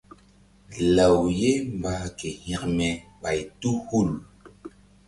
[0.95, 2.87] Law ye mbah ke hekme
[3.21, 4.09] ɓay tu hul.